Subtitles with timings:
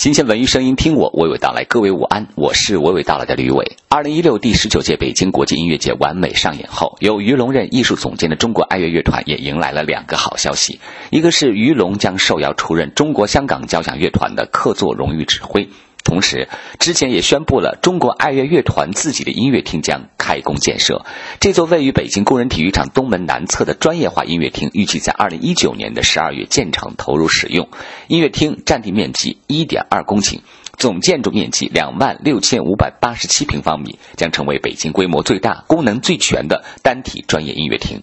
[0.00, 1.64] 新鲜文娱声音，听我娓娓道来。
[1.64, 3.76] 各位午安，我是娓娓道来的吕伟。
[3.90, 15.68] 二零一六第十九届北京国际音乐节完美上演后，由于龙任艺术总监的中国爱乐乐团也迎来了两个好消息：一个是于龙将受邀出任中国香港交响乐团的客座荣誉指挥。
[16.02, 16.48] 同时，
[16.78, 21.04] 之前也宣布了中国爱乐乐团自己的音乐厅将开工建设。
[21.38, 27.68] 这座位于北京工人体育场东门南侧的专业化音乐厅，预计在二零一九年的十二月建成投入使用。
[28.08, 30.40] 音乐厅占地面积一点二公顷，
[30.76, 38.02] 总建筑面积两万六千五百八十七平方米，将成为北京规模最大、功能最全的单体专业音乐厅。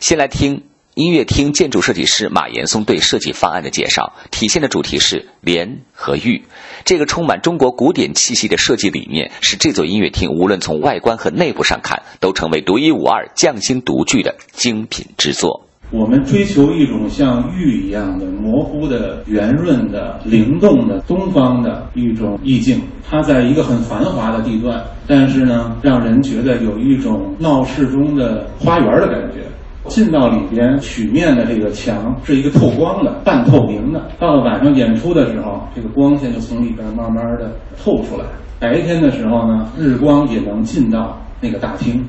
[0.00, 0.64] 先来听。
[0.96, 6.42] 音乐厅建筑设计师马岩松对设计方案的介绍，体现的主题是莲和玉。
[6.86, 15.68] 这个充满中国古典气息的设计理念，使这座音乐厅无论从外观和内部上看，都成为独一无二、匠心独具的精品之作。
[15.90, 22.80] 我们追求一种像玉一样的模糊的、圆润的、灵动的东方的一种意境。
[23.06, 29.44] 它在一个很繁华的地段，但是呢，让人觉得有一种闹市中的花园的感觉。
[29.88, 34.10] 进到里边，曲面的这个墙是一个透光的、半透明的。
[34.18, 37.50] 到了晚上演出的时候，这个光线就从里边慢慢的
[37.82, 38.24] 透出来。
[38.58, 42.04] 白天的时候呢，日光也能进到那个大厅。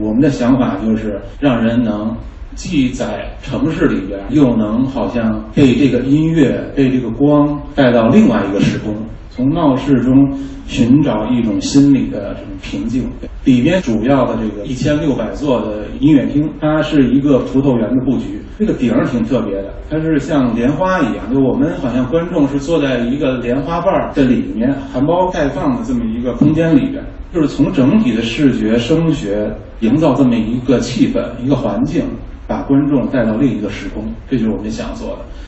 [0.00, 2.14] 我们的想法就是让人能
[2.54, 8.94] 既在城市里边，又能好像被这个音乐、被这个光带到另外一个时空。
[9.38, 10.36] 从闹市中
[10.66, 13.08] 寻找一种心理的这种平静。
[13.44, 18.40] 里边主要的这个一千六百座的音乐厅，它是一个葡萄园的布局。
[18.58, 27.00] 这个顶儿挺特别的，它是像莲花一样，就我们好像观众是坐在一个莲花瓣儿的里面，含苞待放的这么一个空间里边，
[27.32, 32.02] 就是从整体的视觉、声学营造这么一个气氛、一个环境，
[32.48, 34.04] 把观众带到另一个时空。
[34.28, 35.47] 这就是我们想做的。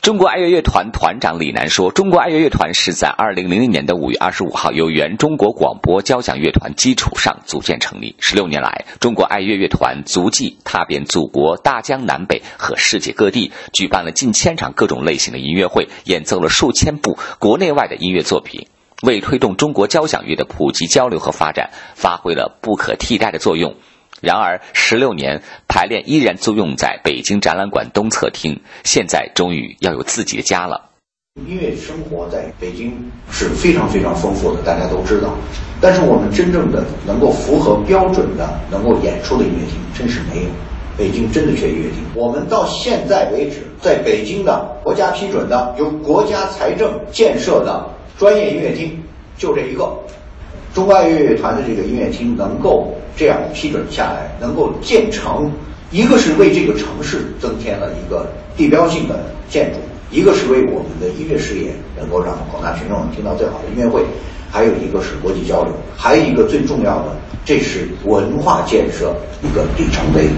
[0.00, 8.16] 中国爱乐乐团团长李楠说：“中国爱乐乐团是在二零零零年的五月二十五号由原中国广播交响乐团基础上组建成立。
[8.18, 18.68] 十六年来，中国爱乐乐团足迹踏遍祖国大江南北和世界各地，举办了近千场各种类型的音乐会，演奏了数千部国内外的音乐作品，
[19.02, 23.74] 为推动中国交响乐的普及交流和发展发挥了不可替代的作用。”
[24.20, 30.90] 然而，十六年排练依然租用在北京展览馆东侧厅，现在终于要有自己的家了。
[31.46, 32.92] 音乐生活在北京
[33.30, 35.34] 是非常非常丰富的，大家都知道。
[35.80, 40.50] 但是我们真正的能够符合标准的、能够演出的音乐厅，真是没有。
[40.98, 42.02] 北京真的缺音乐厅。
[42.14, 47.88] 我们到现在为止，在北京的国家批准的、由国家财政建设的
[48.18, 49.02] 专业音乐厅，
[49.38, 49.96] 就这一个。
[50.72, 55.50] 中外乐乐团的这个音乐厅能够这样批准下来，能够建成，
[55.90, 58.26] 一个是为这个城市增添了一个
[58.56, 59.78] 地标性的建筑，
[60.10, 64.04] 一个是为我们的音乐事业能够让广大群众听到最好的音乐会，
[64.50, 70.28] 还有一个是国际交流，还有一个最重要的，这是文化建设一个里程碑。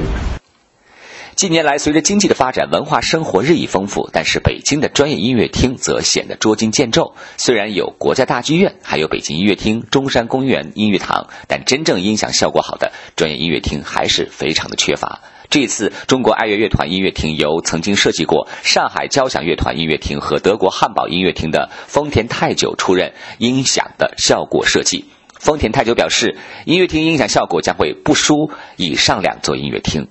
[1.43, 7.15] 近年来，随着经济的发展，文化生活日益丰富，但是北京的专业音乐厅则显得捉襟见肘。
[7.37, 15.21] 虽然有国家大剧院，还有北京音乐厅、中山公园音乐堂，但真正音响效果好的专业音乐厅还是非常的缺乏。
[15.51, 25.07] 这次，中国爱乐乐团音乐厅由曾经设计过上海交响乐团音乐厅和德国汉堡音乐厅的丰田泰久出任音响的效果设计。
[25.41, 30.07] 丰田泰久表示，音乐厅音响效果将会不输以上两座音乐厅。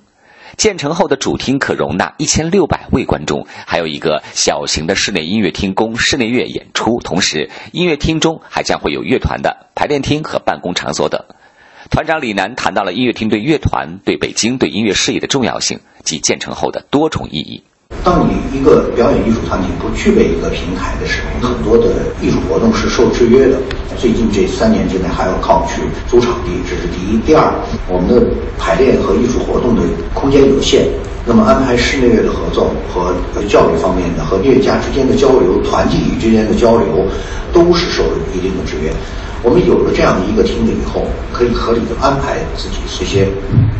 [0.56, 7.00] 建成后的主厅可容纳一千六百位观众，还有一个小型的室内音乐厅供室内乐演出。
[7.00, 11.24] 同时，音乐厅中还将会有乐团的排练厅和办公场所等。
[11.90, 17.64] 团长李楠谈到了音乐厅对乐团、对北京、对音乐事业的重要性及建成后的多重意义。
[18.04, 23.56] 当你一个表演艺术团体不具备一个平台的时候，很多的艺术活动是受制约的。
[23.96, 27.18] 最近这三年之内还要靠去租场地，这是第一。
[27.18, 27.52] 第二，
[27.88, 28.26] 我们的
[28.58, 29.82] 排练和艺术活动的
[30.14, 30.88] 空间有限，
[31.24, 33.14] 那么安排室内乐的合奏和
[33.46, 37.06] 教育方面的和乐家之间的交流、团体之间的交流，
[37.52, 38.02] 都是受
[38.34, 38.90] 一定的制约。
[39.44, 43.26] 我们有了这样的一个厅了以后，可以合理的安排自己这些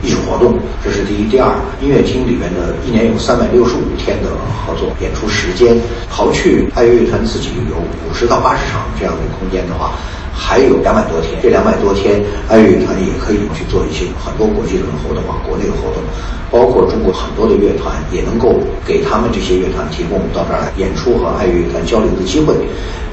[0.02, 1.30] 艺术活动，这是第一。
[1.30, 4.28] 第二，音乐厅里面的一年有三百六十五天的
[4.66, 5.78] 合作演出时间，
[6.10, 9.92] 刨去爱乐乐团自己有五十到八十场这样的空间的话。
[10.34, 12.18] 还有两百多天，这两百多天，
[12.48, 16.02] 爱乐乐团也可以去做一些很多国际的活动啊，国内的活动，
[16.50, 22.56] 包括中国很多的乐团也能够给他们这些乐团提供到这儿来演出和爱乐乐团交流的机会。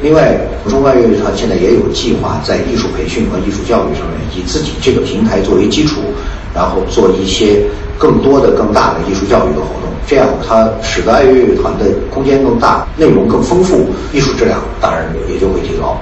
[0.02, 6.00] 另外，中国爱乐乐团现在也有计划在艺术培训和艺术教育上面，以自己这个平台作为基础，
[6.56, 9.89] 然后做一些更多的、更大的艺术教育的活动。
[10.08, 16.02] 这样它使得爱乐乐团的空间更大，内容更丰富，艺术质量当然也就会提高。